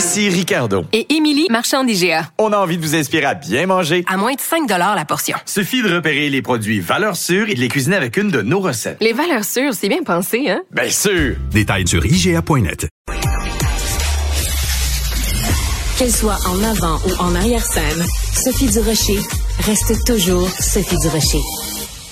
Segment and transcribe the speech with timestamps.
[0.00, 0.86] Ici Ricardo.
[0.94, 2.30] Et Émilie, marchand d'IGA.
[2.38, 4.02] On a envie de vous inspirer à bien manger.
[4.08, 5.36] À moins de 5 la portion.
[5.44, 8.60] Suffit de repérer les produits valeurs sûres et de les cuisiner avec une de nos
[8.60, 8.96] recettes.
[9.02, 10.62] Les valeurs sûres, c'est bien pensé, hein?
[10.70, 11.36] Bien sûr!
[11.50, 12.88] Détails sur IGA.net.
[15.98, 19.18] Qu'elle soit en avant ou en arrière-scène, Sophie Durocher
[19.66, 21.42] reste toujours Sophie Durocher.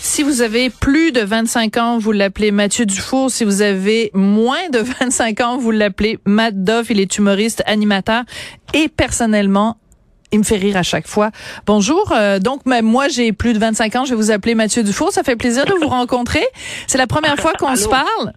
[0.08, 3.30] Si vous avez plus de 25 ans, vous l'appelez Mathieu Dufour.
[3.30, 6.54] Si vous avez moins de 25 ans, vous l'appelez Matt.
[6.88, 8.24] Il est humoriste, animateur
[8.72, 9.76] et personnellement
[10.32, 11.30] il me fait rire à chaque fois.
[11.66, 12.10] Bonjour.
[12.12, 14.04] Euh, donc, même moi, j'ai plus de 25 ans.
[14.06, 15.12] Je vais vous appeler Mathieu Dufour.
[15.12, 16.44] Ça fait plaisir de vous rencontrer.
[16.86, 18.32] C'est la première fois qu'on se parle?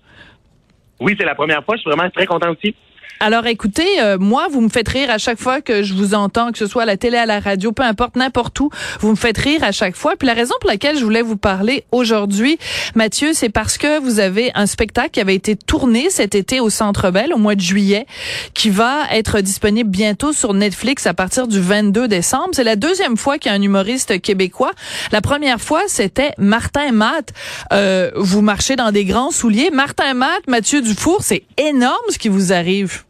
[0.99, 1.77] Oui, c'est la première fois.
[1.77, 2.75] Je suis vraiment très content aussi.
[3.23, 6.51] Alors écoutez, euh, moi, vous me faites rire à chaque fois que je vous entends,
[6.51, 9.15] que ce soit à la télé, à la radio, peu importe, n'importe où, vous me
[9.15, 10.15] faites rire à chaque fois.
[10.17, 12.57] Puis la raison pour laquelle je voulais vous parler aujourd'hui,
[12.95, 16.71] Mathieu, c'est parce que vous avez un spectacle qui avait été tourné cet été au
[16.71, 18.07] Centre Bell au mois de juillet,
[18.55, 22.49] qui va être disponible bientôt sur Netflix à partir du 22 décembre.
[22.53, 24.71] C'est la deuxième fois qu'il y a un humoriste québécois.
[25.11, 27.33] La première fois, c'était Martin Matt.
[27.71, 29.69] Euh, vous marchez dans des grands souliers.
[29.71, 33.03] Martin Matt, Mathieu Dufour, c'est énorme ce qui vous arrive.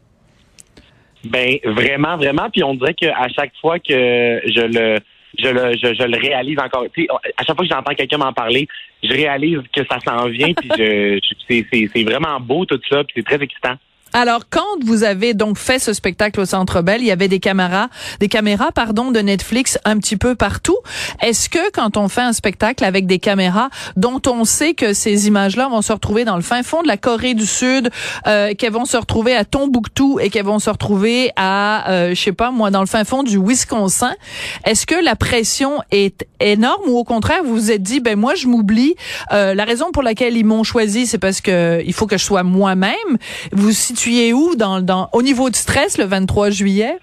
[1.24, 2.50] Ben vraiment, vraiment.
[2.50, 4.98] Puis on dirait qu'à chaque fois que je le
[5.38, 6.84] je le, je, le réalise encore.
[6.94, 8.68] Tu sais, à chaque fois que j'entends quelqu'un m'en parler,
[9.02, 10.52] je réalise que ça s'en vient.
[10.52, 13.02] puis je, c'est, c'est vraiment beau tout ça.
[13.04, 13.76] Puis c'est très excitant.
[14.14, 17.40] Alors, quand vous avez donc fait ce spectacle au Centre Bell, il y avait des
[17.40, 17.88] caméras,
[18.20, 20.76] des caméras, pardon, de Netflix un petit peu partout.
[21.22, 25.28] Est-ce que quand on fait un spectacle avec des caméras dont on sait que ces
[25.28, 27.90] images-là vont se retrouver dans le fin fond de la Corée du Sud,
[28.26, 32.20] euh, qu'elles vont se retrouver à Tombouctou et qu'elles vont se retrouver à, euh, je
[32.20, 34.14] sais pas moi, dans le fin fond du Wisconsin,
[34.64, 38.34] est-ce que la pression est énorme ou au contraire vous vous êtes dit, ben moi
[38.34, 38.94] je m'oublie.
[39.32, 42.24] Euh, la raison pour laquelle ils m'ont choisi, c'est parce que il faut que je
[42.24, 42.92] sois moi-même.
[44.32, 46.96] Où dans, dans, au niveau du stress le 23 juillet?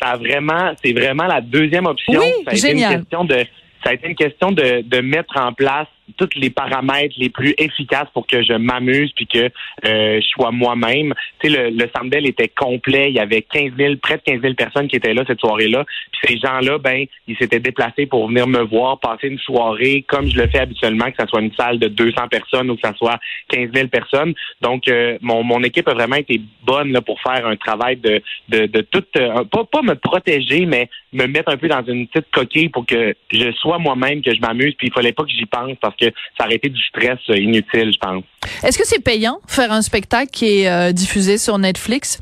[0.00, 2.20] Ça vraiment, c'est vraiment la deuxième option.
[2.20, 2.92] Oui, ça a génial.
[2.92, 3.36] Été une question de,
[3.82, 7.54] ça a été une question de, de mettre en place tous les paramètres les plus
[7.58, 9.50] efficaces pour que je m'amuse puis que
[9.84, 11.14] euh, je sois moi-même.
[11.40, 13.08] Tu sais, le, le Sandbell était complet.
[13.08, 15.84] Il y avait 15 000, près de 15 000 personnes qui étaient là cette soirée-là.
[16.12, 20.30] Puis ces gens-là, ben, ils s'étaient déplacés pour venir me voir, passer une soirée comme
[20.30, 22.94] je le fais habituellement, que ça soit une salle de 200 personnes ou que ça
[22.94, 23.18] soit
[23.48, 24.34] 15 000 personnes.
[24.60, 28.22] Donc, euh, mon, mon équipe a vraiment été bonne là, pour faire un travail de,
[28.48, 32.06] de, de tout, euh, pas, pas me protéger, mais me mettre un peu dans une
[32.06, 34.74] petite coquille pour que je sois moi-même, que je m'amuse.
[34.78, 36.06] Puis il fallait pas que j'y pense parce que
[36.38, 38.24] ça aurait été du stress euh, inutile, je pense.
[38.62, 42.20] Est-ce que c'est payant faire un spectacle qui est euh, diffusé sur Netflix?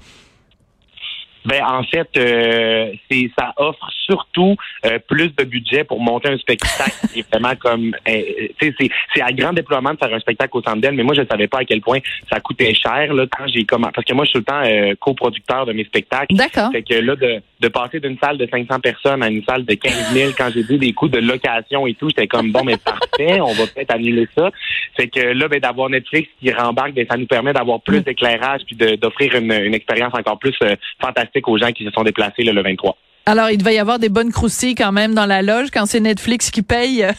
[1.44, 6.38] Ben en fait, euh, c'est ça offre surtout euh, plus de budget pour monter un
[6.38, 8.22] spectacle qui est vraiment comme euh,
[8.60, 8.74] c'est
[9.14, 11.58] c'est à grand déploiement de faire un spectacle au Centre mais moi je savais pas
[11.58, 11.98] à quel point
[12.30, 14.96] ça coûtait cher là quand j'ai commencé parce que moi je suis tout le temps
[15.00, 16.34] coproducteur de mes spectacles.
[16.34, 16.70] D'accord.
[16.72, 19.74] Fait que là de de passer d'une salle de 500 personnes à une salle de
[19.74, 22.76] 15 000 quand j'ai vu des coûts de location et tout, j'étais comme bon mais
[22.76, 24.50] parfait, on va peut-être annuler ça.
[24.96, 28.60] Fait que là ben d'avoir Netflix qui rembarque, ben ça nous permet d'avoir plus d'éclairage
[28.66, 32.42] puis d'offrir une, une expérience encore plus euh, fantastique aux gens qui se sont déplacés
[32.42, 32.96] là, le 23.
[33.26, 36.00] Alors, il devait y avoir des bonnes croustilles quand même dans la loge quand c'est
[36.00, 37.06] Netflix qui paye.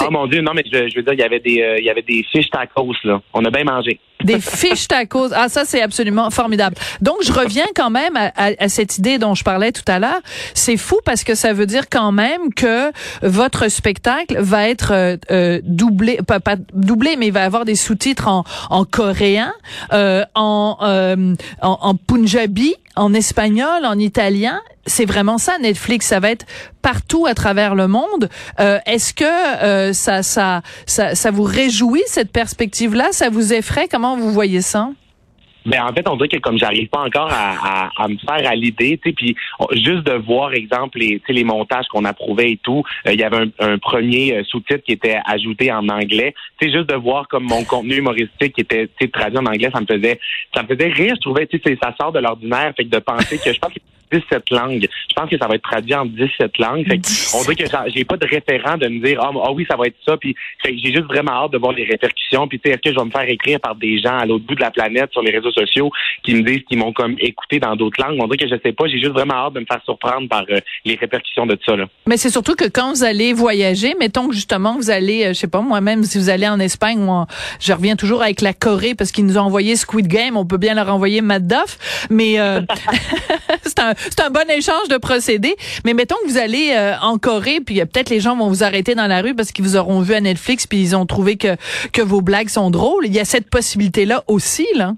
[0.00, 1.84] Oh mon dieu, non mais je, je veux dire il y avait des euh, il
[1.84, 3.20] y avait des fiches tacos là.
[3.34, 3.98] On a bien mangé.
[4.22, 5.32] Des fiches tacos.
[5.34, 6.76] Ah, ça, c'est absolument formidable.
[7.00, 9.98] Donc, je reviens quand même à, à- à cette idée dont je parlais tout à
[9.98, 10.20] l'heure.
[10.54, 12.92] C'est fou parce que ça veut dire quand même que
[13.22, 17.74] votre spectacle va être euh, euh, doublé, pas, pas doublé, mais il va avoir des
[17.74, 19.52] sous-titres en, en coréen,
[19.92, 24.60] euh, en, euh, en, en punjabi, en espagnol, en italien.
[24.86, 26.06] C'est vraiment ça, Netflix.
[26.06, 26.46] Ça va être
[26.82, 28.28] partout à travers le monde.
[28.60, 33.08] Euh, Est-ce que euh, ça, ça, ça, ça vous réjouit cette perspective-là?
[33.12, 33.88] Ça vous effraie?
[33.88, 34.90] Comment vous voyez ça?
[35.64, 38.50] Ben en fait, on dirait que comme j'arrive pas encore à, à, à me faire
[38.50, 39.36] à l'idée, tu sais, puis
[39.72, 43.36] juste de voir, exemple, les, les montages qu'on approuvait et tout, euh, il y avait
[43.36, 46.34] un, un premier euh, sous-titre qui était ajouté en anglais.
[46.58, 49.80] Tu sais, juste de voir comme mon contenu humoristique qui était traduit en anglais, ça
[49.80, 50.18] me faisait,
[50.54, 51.14] ça me faisait rire.
[51.16, 53.72] Je trouvais, tu sais, ça sort de l'ordinaire, fait que de penser que je pense
[53.72, 53.80] que
[54.12, 54.88] 17 langues.
[55.08, 56.86] Je pense que ça va être traduit en 17 langues.
[56.86, 59.64] Fait que on dirait que j'ai- pas de référent de me dire ah, ah oui
[59.70, 60.16] ça va être ça.
[60.16, 62.46] Puis j'ai juste vraiment hâte de voir les répercussions.
[62.48, 64.44] Puis tu sais est-ce que je vais me faire écrire par des gens à l'autre
[64.44, 65.90] bout de la planète sur les réseaux sociaux
[66.22, 68.18] qui me disent qu'ils m'ont comme écouté dans d'autres langues?
[68.20, 68.86] On dirait que je sais pas.
[68.86, 71.86] J'ai juste vraiment hâte de me faire surprendre par euh, les répercussions de ça là.
[72.06, 75.34] Mais c'est surtout que quand vous allez voyager, mettons que justement vous allez, euh, je
[75.34, 77.26] sais pas moi-même, si vous allez en Espagne, moi,
[77.60, 80.58] je reviens toujours avec la Corée parce qu'ils nous ont envoyé Squid Game, on peut
[80.58, 82.60] bien leur envoyer Matt Duff, mais euh,
[83.62, 85.56] c'est un c'est un bon échange de procédés.
[85.84, 88.64] Mais mettons que vous allez euh, en Corée, puis euh, peut-être les gens vont vous
[88.64, 91.36] arrêter dans la rue parce qu'ils vous auront vu à Netflix, puis ils ont trouvé
[91.36, 91.56] que
[91.92, 93.06] que vos blagues sont drôles.
[93.06, 94.94] Il y a cette possibilité là aussi là.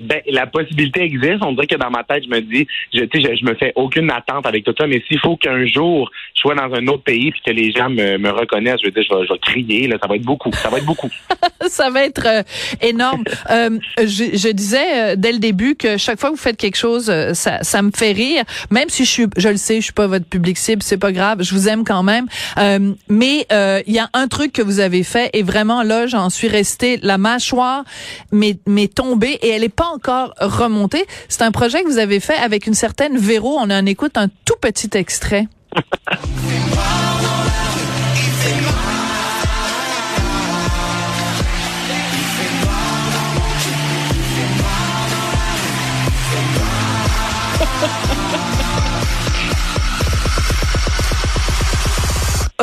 [0.00, 1.42] Ben, la possibilité existe.
[1.42, 4.10] On dirait que dans ma tête, je me dis, je, je, je me fais aucune
[4.10, 7.30] attente avec tout ça, mais s'il faut qu'un jour je sois dans un autre pays
[7.30, 9.86] puis que les gens me, me reconnaissent, je veux dire, je vais, je vais crier,
[9.86, 10.50] là, ça va être beaucoup.
[10.52, 11.08] Ça va être beaucoup.
[11.68, 12.42] ça va être euh,
[12.82, 13.24] énorme.
[13.50, 16.76] Euh, je, je disais euh, dès le début que chaque fois que vous faites quelque
[16.76, 18.44] chose, euh, ça, ça me fait rire.
[18.70, 21.12] Même si je suis, je le sais, je suis pas votre public cible, c'est pas
[21.12, 21.42] grave.
[21.42, 22.26] Je vous aime quand même.
[22.58, 23.46] Euh, mais
[23.86, 26.98] il y a un truc que vous avez fait et vraiment là, j'en suis restée
[27.02, 27.84] la mâchoire,
[28.32, 31.06] mais mais tombée et elle est pas encore remontée.
[31.28, 33.56] C'est un projet que vous avez fait avec une certaine Véro.
[33.58, 35.46] On en écoute un tout petit extrait.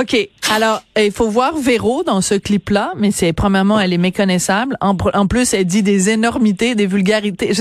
[0.01, 0.30] OK.
[0.50, 4.75] Alors, il faut voir Véro dans ce clip-là, mais c'est premièrement, elle est méconnaissable.
[4.81, 7.51] En, plus, elle dit des énormités, des vulgarités.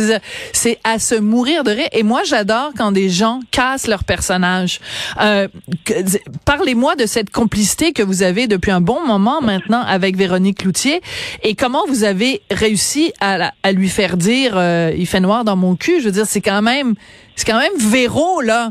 [0.53, 1.89] C'est à se mourir de rire.
[1.93, 4.81] Et moi, j'adore quand des gens cassent leur personnage.
[5.21, 5.49] Euh,
[6.47, 11.03] Parlez-moi de cette complicité que vous avez depuis un bon moment maintenant avec Véronique Cloutier
[11.43, 15.57] et comment vous avez réussi à, à lui faire dire euh, il fait noir dans
[15.57, 16.01] mon cul.
[16.01, 16.95] Je veux dire, c'est quand même,
[17.37, 18.71] c'est quand même Véro là.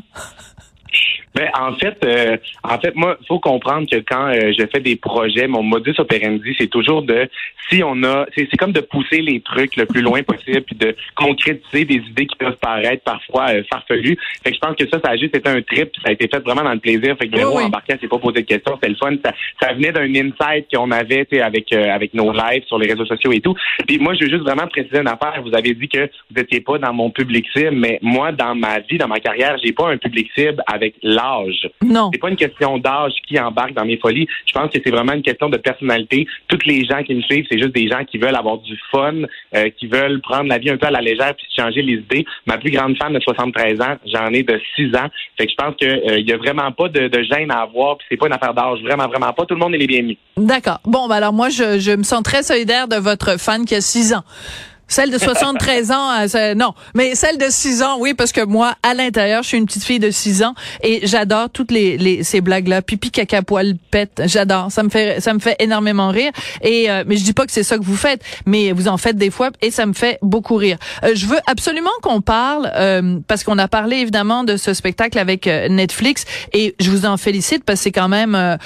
[1.35, 4.95] Ben, en fait, euh, en fait, moi, faut comprendre que quand euh, je fais des
[4.95, 7.29] projets, mon modus operandi, c'est toujours de,
[7.69, 10.75] si on a, c'est c'est comme de pousser les trucs le plus loin possible, puis
[10.75, 14.17] de concrétiser des idées qui peuvent paraître parfois euh, farfelues.
[14.43, 16.27] Fait que je pense que ça, ça a juste été un trip, ça a été
[16.27, 17.15] fait vraiment dans le plaisir.
[17.17, 17.63] Fait que Oui, oui.
[17.65, 19.15] embarqué, s'est pas posé de questions, c'était le fun.
[19.23, 22.79] Ça, ça venait d'un insight qu'on avait, tu sais, avec euh, avec nos lives sur
[22.79, 23.55] les réseaux sociaux et tout.
[23.87, 25.41] Puis moi, je veux juste vraiment préciser une affaire.
[25.43, 28.79] Vous avez dit que vous étiez pas dans mon public cible, mais moi, dans ma
[28.79, 31.69] vie, dans ma carrière, j'ai pas un public cible avec l'âge.
[31.83, 32.09] Non.
[32.13, 34.27] C'est pas une question d'âge qui embarque dans mes folies.
[34.45, 36.27] Je pense que c'est vraiment une question de personnalité.
[36.47, 39.13] Toutes les gens qui me suivent, c'est juste des gens qui veulent avoir du fun,
[39.55, 42.25] euh, qui veulent prendre la vie un peu à la légère puis changer les idées.
[42.45, 45.09] Ma plus grande fan de 73 ans, j'en ai de 6 ans.
[45.37, 47.61] Fait que je pense que euh, il y a vraiment pas de, de gêne à
[47.61, 47.97] avoir.
[47.97, 49.45] Puis c'est pas une affaire d'âge, vraiment, vraiment pas.
[49.45, 50.17] Tout le monde est les bienvenus.
[50.37, 50.79] D'accord.
[50.85, 53.81] Bon, ben alors moi, je, je me sens très solidaire de votre fan qui a
[53.81, 54.23] 6 ans.
[54.89, 56.73] Celle de 73 ans, euh, non.
[56.95, 59.85] Mais celle de 6 ans, oui, parce que moi, à l'intérieur, je suis une petite
[59.85, 60.53] fille de 6 ans
[60.83, 62.81] et j'adore toutes les, les ces blagues-là.
[62.81, 64.21] Pipi, caca, poil, pète.
[64.25, 64.71] J'adore.
[64.71, 66.31] Ça me fait, ça me fait énormément rire.
[66.61, 68.97] Et, euh, mais je dis pas que c'est ça que vous faites, mais vous en
[68.97, 70.77] faites des fois et ça me fait beaucoup rire.
[71.03, 75.17] Euh, je veux absolument qu'on parle, euh, parce qu'on a parlé évidemment de ce spectacle
[75.19, 78.57] avec euh, Netflix et je vous en félicite parce que c'est quand même,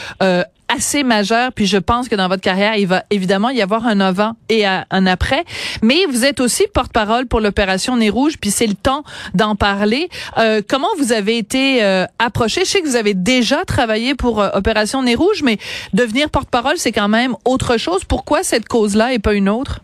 [0.68, 4.00] assez majeur, puis je pense que dans votre carrière, il va évidemment y avoir un
[4.00, 5.44] avant et un après.
[5.82, 10.10] Mais vous êtes aussi porte-parole pour l'opération Nez Rouge, puis c'est le temps d'en parler.
[10.38, 12.62] Euh, comment vous avez été euh, approché?
[12.66, 15.58] Je sais que vous avez déjà travaillé pour euh, Opération Nez Rouge, mais
[15.94, 18.04] devenir porte-parole, c'est quand même autre chose.
[18.06, 19.82] Pourquoi cette cause-là et pas une autre?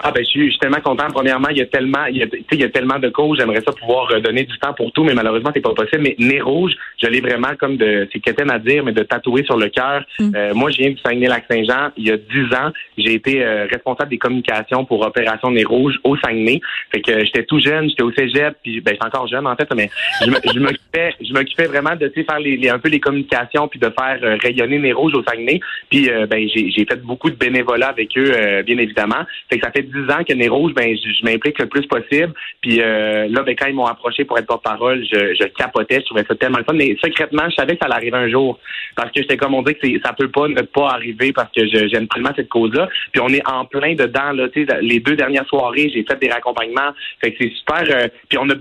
[0.00, 1.06] Ah ben je suis, je suis tellement content.
[1.12, 3.08] Premièrement, il y a tellement, il y a, tu sais, il y a tellement de
[3.08, 3.38] causes.
[3.38, 6.02] J'aimerais ça pouvoir euh, donner du temps pour tout, mais malheureusement c'est pas possible.
[6.02, 9.42] Mais nez rouge, je l'ai vraiment comme de, c'est quétaine à dire, mais de tatouer
[9.44, 10.04] sur le cœur.
[10.20, 11.90] Euh, moi, je viens du Saguenay-Lac-Saint-Jean.
[11.96, 15.94] Il y a dix ans, j'ai été euh, responsable des communications pour Opération Nez Rouge
[16.04, 16.60] au Saguenay.
[16.92, 19.56] Fait que euh, j'étais tout jeune, j'étais au cégep, puis ben j'étais encore jeune en
[19.56, 19.90] fait, mais
[20.24, 23.66] je m'occupais, je m'occupais vraiment de tu sais, faire les, les- un peu les communications
[23.66, 25.60] puis de faire euh, rayonner Nez Rouge au Saguenay.
[25.90, 28.32] Puis ben j'ai j'ai fait beaucoup de bénévolat avec eux,
[28.64, 29.24] bien évidemment.
[29.50, 31.86] Fait que ça fait dix ans que Nez Rouge, ben je, je m'implique le plus
[31.86, 32.32] possible.
[32.60, 36.06] Puis euh, là, ben quand ils m'ont approché pour être porte-parole, je, je capotais, je
[36.06, 36.74] trouvais ça tellement le fun.
[36.74, 38.58] Mais secrètement, je savais que ça allait arriver un jour.
[38.96, 41.66] Parce que j'étais comme on dit que ça peut pas ne pas arriver parce que
[41.66, 42.88] j'aime tellement cette cause-là.
[43.12, 44.46] Puis on est en plein dedans, là,
[44.82, 46.92] les deux dernières soirées, j'ai fait des raccompagnements.
[47.20, 47.82] Fait que c'est super.
[47.88, 48.54] euh, puis on a,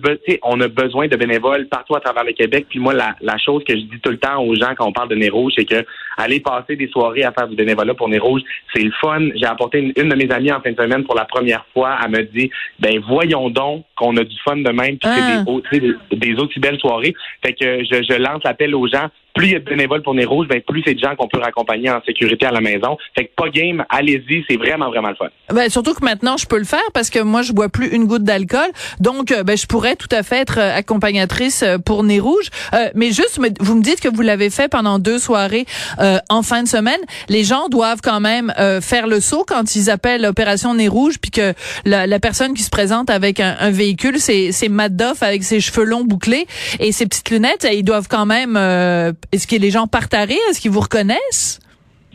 [0.43, 2.67] on a besoin de bénévoles partout à travers le Québec.
[2.69, 4.91] Puis moi, la, la chose que je dis tout le temps aux gens quand on
[4.91, 5.85] parle de Nez Rouge, c'est que
[6.17, 8.41] aller passer des soirées à faire du bénévolat pour Nez Rouge,
[8.73, 9.29] c'est le fun.
[9.35, 11.97] J'ai apporté une, une de mes amies en fin de semaine pour la première fois.
[12.03, 15.43] Elle me dit, ben voyons donc qu'on a du fun de même, puis Ah.
[15.71, 17.13] c'est des, sais, des, des aussi belles soirées.
[17.43, 19.07] Fait que je, je lance l'appel aux gens.
[19.37, 21.27] Plus il y a de bénévoles pour Nez Rouge, ben plus c'est de gens qu'on
[21.27, 22.97] peut raccompagner en sécurité à la maison.
[23.15, 25.27] Fait que pas game, allez-y, c'est vraiment, vraiment le fun.
[25.53, 28.05] Ben, surtout que maintenant, je peux le faire parce que moi, je bois plus une
[28.05, 28.69] goutte d'alcool.
[28.99, 32.47] Donc, euh, ben, je pourrais tout à fait être euh, accompagnatrice euh, pour Nez Rouge.
[32.73, 35.65] Euh, mais juste, vous me dites que vous l'avez fait pendant deux soirées
[35.99, 36.99] euh, en fin de semaine.
[37.29, 41.19] Les gens doivent quand même euh, faire le saut quand ils appellent l'opération Nez Rouge,
[41.21, 41.53] puis que
[41.85, 45.43] la, la personne qui se présente avec un, un véhicule, c'est c'est Matt Doff avec
[45.43, 46.47] ses cheveux longs bouclés
[46.79, 47.67] et ses petites lunettes.
[47.71, 48.57] Ils doivent quand même...
[49.31, 50.37] Est-ce que les gens partent à rire?
[50.49, 51.59] Est-ce qu'ils vous reconnaissent?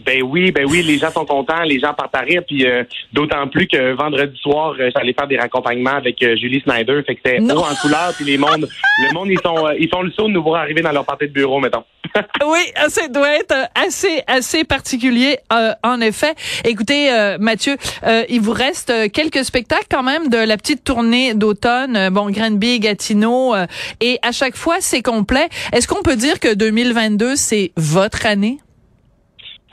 [0.05, 2.85] Ben oui, ben oui, les gens sont contents, les gens partent à rire, puis euh,
[3.13, 7.15] d'autant plus que vendredi soir, euh, j'allais faire des raccompagnements avec euh, Julie Snyder, fait
[7.15, 8.69] que c'était haut en couleur, puis les mondes,
[8.99, 11.05] le monde ils sont euh, ils font le saut de nous voir arriver dans leur
[11.05, 11.85] partie de bureau, mettons.
[12.45, 16.35] Oui, ça doit être assez assez particulier euh, en effet.
[16.65, 22.11] Écoutez Mathieu, euh, il vous reste quelques spectacles quand même de la petite tournée d'automne,
[22.11, 23.67] bon Granby, Gatineau euh,
[24.01, 25.49] et à chaque fois c'est complet.
[25.73, 28.59] Est-ce qu'on peut dire que 2022 c'est votre année?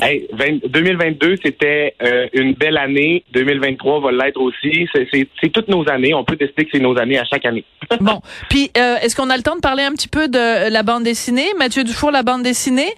[0.02, 3.24] Hey, 20 2022, c'était euh, une belle année.
[3.34, 4.88] 2023 va l'être aussi.
[4.94, 6.14] C'est- toutes nos années.
[6.14, 7.66] On peut décider que c'est nos années à chaque année.
[8.00, 10.84] Bon, puis euh, est-ce qu'on a le temps de parler un petit peu de la
[10.84, 11.48] bande dessinée?
[11.58, 12.94] Mathieu Dufour la bande dessinée?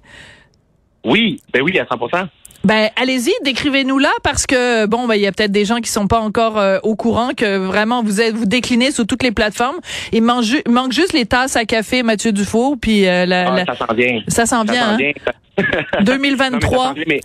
[1.04, 1.98] Oui, ben oui, à 100
[2.66, 5.90] Ben allez-y, décrivez-nous là parce que bon ben il y a peut-être des gens qui
[5.90, 9.32] sont pas encore euh, au courant que vraiment vous êtes vous déclinez sur toutes les
[9.32, 9.78] plateformes.
[10.12, 13.56] Il manque, ju- manque juste les tasses à café Mathieu Dufour puis euh, la, Ah,
[13.56, 14.22] la- ça s'en vient.
[14.28, 14.90] ça s'en Ça vient.
[14.90, 14.98] hein?
[14.98, 15.12] vient.
[16.06, 16.78] Non, mais ça 2023.
[16.78, 17.22] s'en vient, mais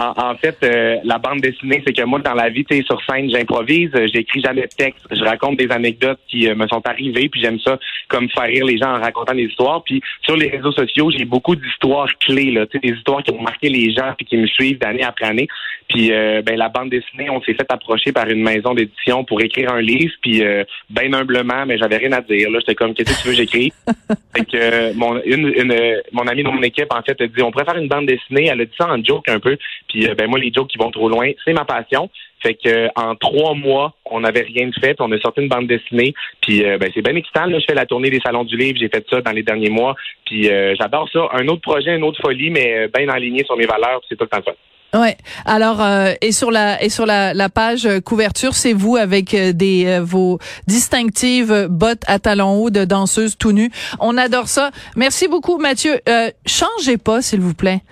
[0.00, 2.82] en, en fait, euh, la bande dessinée, c'est que moi, dans la vie, tu sais,
[2.84, 6.66] sur scène, j'improvise, euh, j'écris jamais de texte, je raconte des anecdotes qui euh, me
[6.68, 7.78] sont arrivées, puis j'aime ça
[8.08, 9.82] comme faire rire les gens en racontant des histoires.
[9.84, 13.32] Puis sur les réseaux sociaux, j'ai beaucoup d'histoires clés, là, tu sais, des histoires qui
[13.32, 15.48] ont marqué les gens puis qui me suivent d'année après année.
[15.88, 19.40] Puis euh, ben la bande dessinée, on s'est fait approcher par une maison d'édition pour
[19.40, 20.42] écrire un livre, puis
[20.88, 22.48] ben humblement, mais j'avais rien à dire.
[22.50, 23.72] Là, j'étais comme qu'est-ce que tu veux j'écris.
[24.36, 27.50] fait que mon une, une, mon ami de mon équipe en fait a dit on
[27.64, 28.46] faire une bande dessinée.
[28.46, 29.56] Elle a dit ça en joke un peu.
[29.88, 32.10] Puis euh, ben moi les jokes qui vont trop loin, c'est ma passion.
[32.42, 34.96] Fait que euh, en trois mois, on n'avait rien de fait.
[35.00, 36.14] On a sorti une bande dessinée.
[36.40, 37.46] Puis euh, ben c'est bien excitant.
[37.46, 38.78] Là, je fais la tournée des salons du livre.
[38.78, 39.94] J'ai fait ça dans les derniers mois.
[40.24, 40.44] Puis
[40.78, 41.28] j'adore ça.
[41.32, 44.00] Un autre projet, une autre folie, mais bien aligné sur mes valeurs.
[44.08, 44.52] C'est tout le temps fun.
[44.92, 45.16] Ouais.
[45.44, 49.52] Alors euh, et sur la et sur la, la page couverture, c'est vous avec euh,
[49.52, 53.70] des euh, vos distinctives bottes à talons hauts de danseuse tout nu.
[54.00, 54.70] On adore ça.
[54.96, 56.00] Merci beaucoup Mathieu.
[56.08, 57.82] Euh, changez pas s'il vous plaît.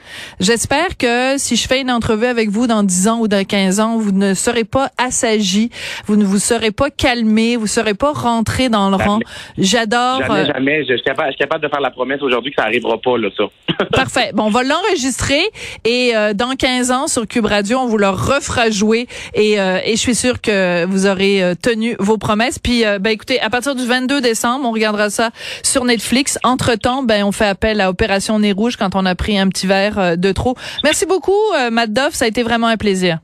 [0.40, 3.81] J'espère que si je fais une entrevue avec vous dans 10 ans ou dans 15
[3.81, 5.71] ans, vous ne serez pas assagi,
[6.07, 9.21] vous ne vous serez pas calmé, vous serez pas rentré dans le rang.
[9.57, 10.85] J'adore Jamais, euh, jamais.
[10.85, 13.17] Je suis capable, je suis capable de faire la promesse aujourd'hui que ça arrivera pas
[13.19, 13.45] là ça.
[13.93, 14.31] Parfait.
[14.35, 15.43] Bon, on va l'enregistrer
[15.85, 19.92] et euh, dans 15 sur Cube Radio, on vous le refera jouer et, euh, et
[19.92, 22.59] je suis sûre que vous aurez euh, tenu vos promesses.
[22.59, 25.30] Puis, euh, ben écoutez, à partir du 22 décembre, on regardera ça
[25.62, 26.38] sur Netflix.
[26.45, 29.49] Entre temps, ben on fait appel à Opération Nez Rouge quand on a pris un
[29.49, 30.54] petit verre euh, de trop.
[30.83, 32.14] Merci beaucoup, euh, Matt Doff.
[32.14, 33.18] Ça a été vraiment un plaisir.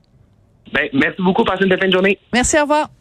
[0.71, 1.43] Ben merci beaucoup.
[1.43, 2.19] Passez une belle fin de journée.
[2.33, 2.57] Merci.
[2.59, 2.94] Au revoir.